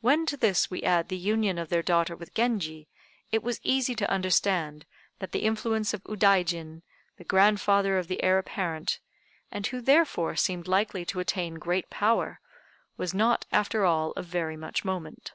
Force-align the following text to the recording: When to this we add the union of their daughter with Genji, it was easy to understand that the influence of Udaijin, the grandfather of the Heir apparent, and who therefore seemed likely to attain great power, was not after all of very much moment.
When 0.00 0.26
to 0.26 0.36
this 0.36 0.72
we 0.72 0.82
add 0.82 1.08
the 1.08 1.16
union 1.16 1.56
of 1.56 1.68
their 1.68 1.84
daughter 1.84 2.16
with 2.16 2.34
Genji, 2.34 2.88
it 3.30 3.44
was 3.44 3.60
easy 3.62 3.94
to 3.94 4.10
understand 4.10 4.86
that 5.20 5.30
the 5.30 5.44
influence 5.44 5.94
of 5.94 6.02
Udaijin, 6.02 6.82
the 7.16 7.22
grandfather 7.22 7.96
of 7.96 8.08
the 8.08 8.24
Heir 8.24 8.38
apparent, 8.38 8.98
and 9.52 9.64
who 9.68 9.80
therefore 9.80 10.34
seemed 10.34 10.66
likely 10.66 11.04
to 11.04 11.20
attain 11.20 11.60
great 11.60 11.88
power, 11.90 12.40
was 12.96 13.14
not 13.14 13.46
after 13.52 13.84
all 13.84 14.10
of 14.16 14.26
very 14.26 14.56
much 14.56 14.84
moment. 14.84 15.32